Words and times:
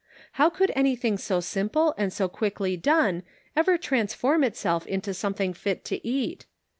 How 0.31 0.49
could 0.49 0.71
anything 0.75 1.19
so 1.19 1.41
simple 1.41 1.93
and 1.95 2.11
so 2.11 2.27
quickly 2.27 2.75
done 2.75 3.21
ever 3.55 3.77
transform 3.77 4.43
itself 4.43 4.87
into 4.87 5.13
something 5.13 5.53
fit 5.53 5.85
to 5.85 6.03
eat? 6.07 6.47